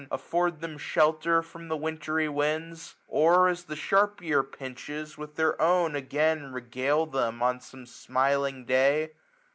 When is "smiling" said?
7.85-8.65